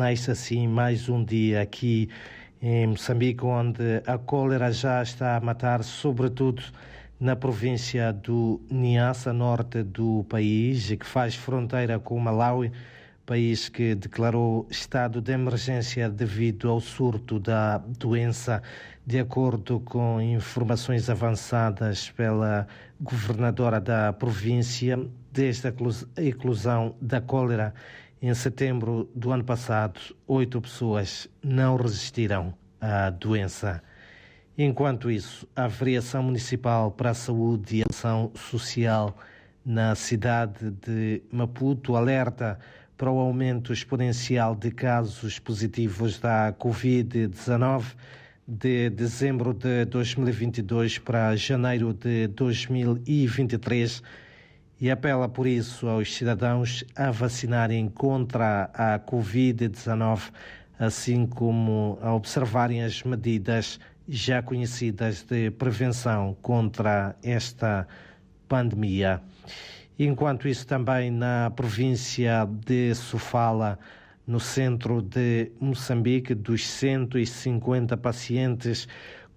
[0.00, 2.08] torna-se assim mais um dia aqui
[2.62, 6.62] em Moçambique, onde a cólera já está a matar, sobretudo
[7.20, 12.72] na província do Niassa, norte do país, que faz fronteira com o Malawi,
[13.26, 18.62] país que declarou estado de emergência devido ao surto da doença,
[19.06, 22.66] de acordo com informações avançadas pela
[22.98, 24.98] governadora da província,
[25.30, 25.72] desde a
[26.22, 27.74] eclosão da cólera
[28.22, 33.82] em setembro do ano passado, oito pessoas não resistiram à doença.
[34.58, 39.16] Enquanto isso, a Variação Municipal para a Saúde e Ação Social
[39.64, 42.58] na cidade de Maputo alerta
[42.96, 47.84] para o aumento exponencial de casos positivos da Covid-19
[48.46, 54.02] de dezembro de 2022 para janeiro de 2023
[54.80, 60.32] e apela por isso aos cidadãos a vacinarem contra a Covid-19,
[60.78, 67.86] assim como a observarem as medidas já conhecidas de prevenção contra esta
[68.48, 69.20] pandemia.
[69.98, 73.78] Enquanto isso, também na província de Sofala,
[74.26, 78.88] no centro de Moçambique, dos 150 pacientes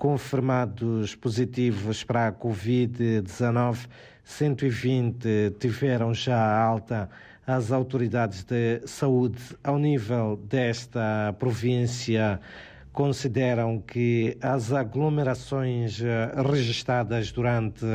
[0.04, 3.88] confirmados positivos para a Covid-19,
[4.22, 7.10] 120 tiveram já alta.
[7.48, 12.38] As autoridades de saúde ao nível desta província
[12.92, 17.86] consideram que as aglomerações eh, registradas durante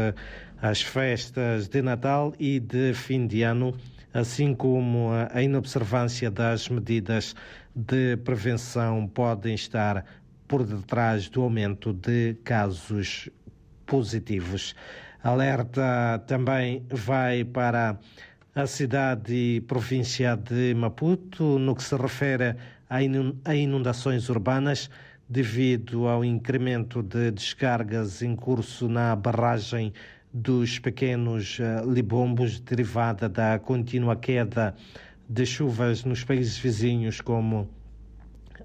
[0.63, 3.77] as festas de Natal e de fim de ano,
[4.15, 7.37] assim como a inobservância das medidas
[7.77, 10.07] de prevenção, podem estar
[10.49, 13.29] por detrás do aumento de casos
[13.87, 14.75] positivos.
[15.23, 17.99] Alerta também vai para
[18.55, 22.57] a cidade e província de Maputo no que se refere
[22.89, 24.91] a inundações urbanas
[25.29, 29.93] devido ao incremento de descargas em curso na barragem
[30.33, 34.75] dos pequenos uh, libombos derivada da contínua queda
[35.29, 37.69] de chuvas nos países vizinhos como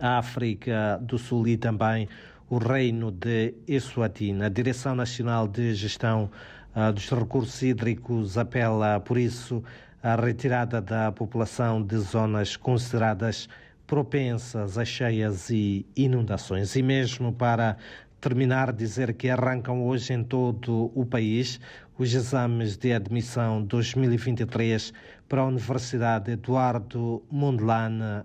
[0.03, 2.09] África do Sul e também
[2.49, 4.43] o Reino de Eswatini.
[4.43, 6.29] A Direção Nacional de Gestão
[6.75, 9.63] uh, dos Recursos Hídricos apela, por isso,
[10.03, 13.47] à retirada da população de zonas consideradas
[13.87, 16.75] propensas a cheias e inundações.
[16.75, 17.77] E mesmo para
[18.19, 21.61] terminar, dizer que arrancam hoje em todo o país
[21.97, 24.93] os exames de admissão 2023
[25.29, 28.23] para a Universidade Eduardo Mondlane.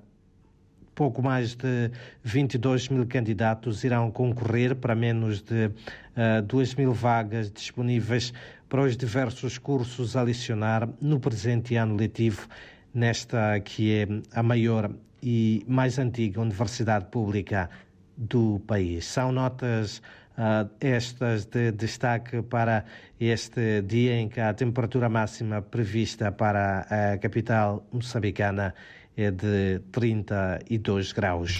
[0.98, 1.92] Pouco mais de
[2.24, 5.72] 22 mil candidatos irão concorrer para menos de uh,
[6.16, 8.32] eh, 2 mil vagas disponíveis
[8.68, 12.48] para os diversos cursos a lecionar no presente ano letivo,
[12.92, 14.90] nesta que é a maior
[15.22, 17.70] e mais antiga universidade pública
[18.16, 19.04] do país.
[19.04, 20.02] São notas
[20.36, 22.84] uh, estas de destaque para
[23.20, 28.74] este dia em que a temperatura máxima prevista para a capital moçambicana
[29.18, 31.50] é de 32 graus.